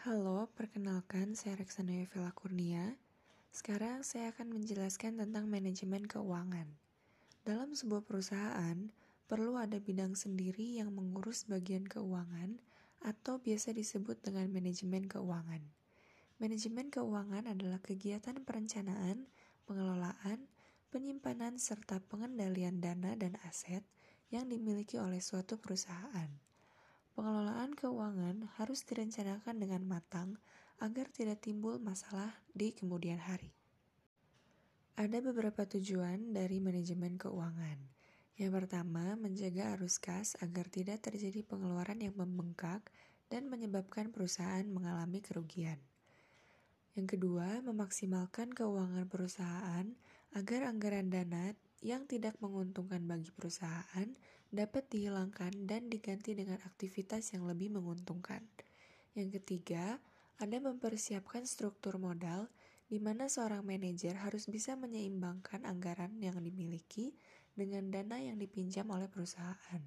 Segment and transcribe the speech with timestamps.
[0.00, 2.96] Halo, perkenalkan saya Reksana Yovela Kurnia.
[3.52, 6.64] Sekarang saya akan menjelaskan tentang manajemen keuangan.
[7.44, 8.88] Dalam sebuah perusahaan,
[9.28, 12.64] perlu ada bidang sendiri yang mengurus bagian keuangan
[13.04, 15.60] atau biasa disebut dengan manajemen keuangan.
[16.40, 19.28] Manajemen keuangan adalah kegiatan perencanaan,
[19.68, 20.48] pengelolaan,
[20.88, 23.84] penyimpanan, serta pengendalian dana dan aset
[24.32, 26.49] yang dimiliki oleh suatu perusahaan.
[27.20, 30.40] Pengelolaan keuangan harus direncanakan dengan matang
[30.80, 33.52] agar tidak timbul masalah di kemudian hari.
[34.96, 37.76] Ada beberapa tujuan dari manajemen keuangan.
[38.40, 42.88] Yang pertama, menjaga arus kas agar tidak terjadi pengeluaran yang membengkak
[43.28, 45.76] dan menyebabkan perusahaan mengalami kerugian.
[46.96, 49.92] Yang kedua, memaksimalkan keuangan perusahaan
[50.32, 51.52] agar anggaran dana
[51.84, 54.08] yang tidak menguntungkan bagi perusahaan
[54.50, 58.42] dapat dihilangkan dan diganti dengan aktivitas yang lebih menguntungkan.
[59.14, 60.02] Yang ketiga,
[60.42, 62.50] ada mempersiapkan struktur modal
[62.90, 67.14] di mana seorang manajer harus bisa menyeimbangkan anggaran yang dimiliki
[67.54, 69.82] dengan dana yang dipinjam oleh perusahaan.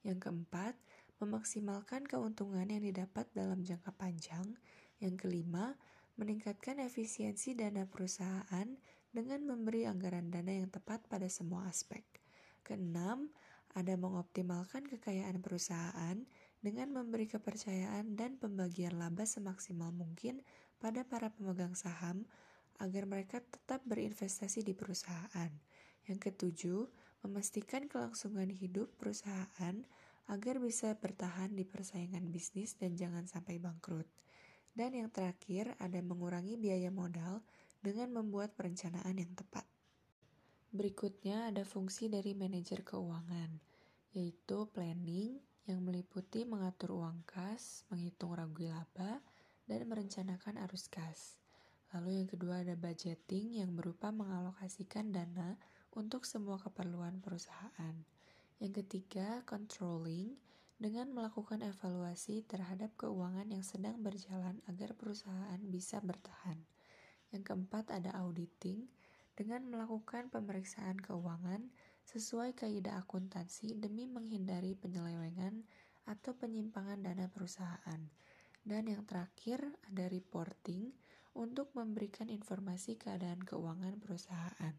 [0.00, 0.72] Yang keempat,
[1.20, 4.56] memaksimalkan keuntungan yang didapat dalam jangka panjang.
[5.04, 5.76] Yang kelima,
[6.16, 8.68] meningkatkan efisiensi dana perusahaan
[9.12, 12.04] dengan memberi anggaran dana yang tepat pada semua aspek.
[12.64, 13.28] Keenam,
[13.74, 16.18] ada mengoptimalkan kekayaan perusahaan
[16.60, 20.42] dengan memberi kepercayaan dan pembagian laba semaksimal mungkin
[20.82, 22.26] pada para pemegang saham
[22.80, 25.52] agar mereka tetap berinvestasi di perusahaan.
[26.08, 26.80] Yang ketujuh,
[27.22, 29.76] memastikan kelangsungan hidup perusahaan
[30.30, 34.08] agar bisa bertahan di persaingan bisnis dan jangan sampai bangkrut.
[34.72, 37.42] Dan yang terakhir, ada mengurangi biaya modal
[37.82, 39.66] dengan membuat perencanaan yang tepat.
[40.70, 43.58] Berikutnya ada fungsi dari manajer keuangan,
[44.14, 49.18] yaitu planning yang meliputi mengatur uang kas, menghitung ragu laba,
[49.66, 51.34] dan merencanakan arus kas.
[51.90, 55.58] Lalu yang kedua ada budgeting yang berupa mengalokasikan dana
[55.90, 57.94] untuk semua keperluan perusahaan.
[58.62, 60.38] Yang ketiga, controlling
[60.78, 66.62] dengan melakukan evaluasi terhadap keuangan yang sedang berjalan agar perusahaan bisa bertahan.
[67.34, 68.86] Yang keempat ada auditing
[69.40, 71.72] dengan melakukan pemeriksaan keuangan
[72.04, 75.64] sesuai kaidah akuntansi demi menghindari penyelewengan
[76.04, 78.04] atau penyimpangan dana perusahaan.
[78.60, 80.92] Dan yang terakhir ada reporting
[81.32, 84.76] untuk memberikan informasi keadaan keuangan perusahaan.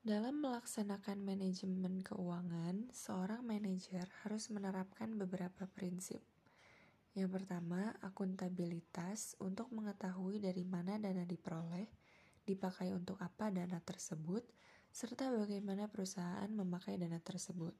[0.00, 6.24] Dalam melaksanakan manajemen keuangan, seorang manajer harus menerapkan beberapa prinsip.
[7.12, 11.84] Yang pertama, akuntabilitas untuk mengetahui dari mana dana diperoleh,
[12.50, 14.42] dipakai untuk apa dana tersebut,
[14.90, 17.72] serta bagaimana perusahaan memakai dana tersebut.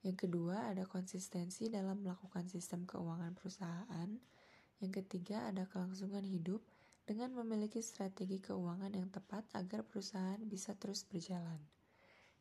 [0.00, 4.08] Yang kedua, ada konsistensi dalam melakukan sistem keuangan perusahaan.
[4.80, 6.64] Yang ketiga, ada kelangsungan hidup
[7.04, 11.60] dengan memiliki strategi keuangan yang tepat agar perusahaan bisa terus berjalan.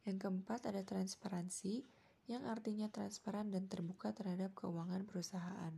[0.07, 1.83] Yang keempat, ada transparansi,
[2.25, 5.73] yang artinya transparan dan terbuka terhadap keuangan perusahaan.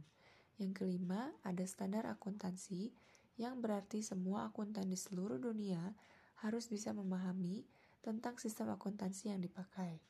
[0.57, 2.91] Yang kelima, ada standar akuntansi
[3.37, 5.93] yang berarti semua akuntan di seluruh dunia
[6.41, 7.65] harus bisa memahami
[8.01, 10.01] tentang sistem akuntansi yang dipakai.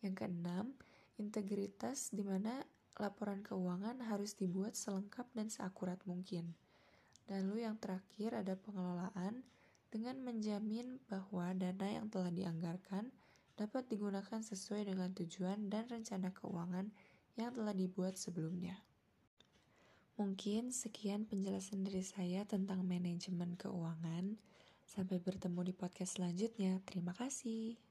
[0.00, 0.72] Yang keenam,
[1.20, 2.64] integritas di mana
[2.96, 6.56] laporan keuangan harus dibuat selengkap dan seakurat mungkin.
[7.28, 9.44] Lalu yang terakhir ada pengelolaan
[9.92, 13.12] dengan menjamin bahwa dana yang telah dianggarkan
[13.60, 16.88] dapat digunakan sesuai dengan tujuan dan rencana keuangan
[17.36, 18.80] yang telah dibuat sebelumnya.
[20.20, 24.36] Mungkin sekian penjelasan dari saya tentang manajemen keuangan.
[24.84, 26.84] Sampai bertemu di podcast selanjutnya.
[26.84, 27.89] Terima kasih.